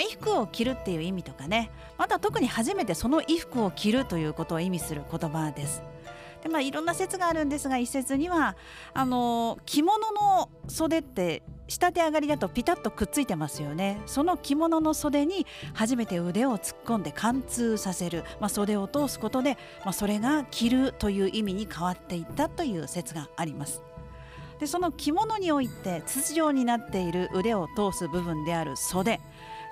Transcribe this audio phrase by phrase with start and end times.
[0.00, 1.70] 衣服を着るっていう意味とかね。
[1.98, 5.82] また特に初めてその衣服を着るということを意味する言葉です。
[6.42, 8.56] でまあいろんな説があるんですが一説には
[8.94, 14.00] あの着物の袖って仕立て上がりだとピタッとくっついてますよね。
[14.06, 23.82] その着物の袖に初めて腕を突っ込んで貫通させる、まあ、袖を通すことで、まあ、それが着るという意味に変わっていったという説があります。
[24.58, 29.20] でその着物において筒状になっている腕を通す部分である袖。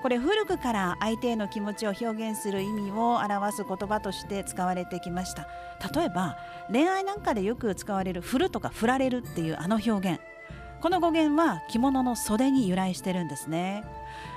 [0.03, 5.49] これ古くから相手への気持ちを表現する意味を表す言葉として使われてきました。
[5.93, 6.39] 例えば
[6.71, 10.21] 恋愛なんかでよく使われる振るとか振られるっていうあの表現。
[10.81, 13.83] この語源は着物の袖に由来してるんですね。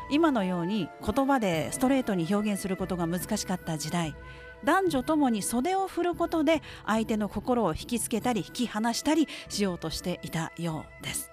[0.10, 4.16] 今のように言葉でストレートに表現することが難しかった時代。
[4.64, 11.32] 男女ともに袖を振ることで相手の心を引きつけたり引き離したりしようとしていたようです。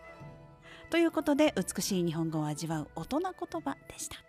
[0.91, 4.28] ということで美しい日本語を味わう大人言葉でした。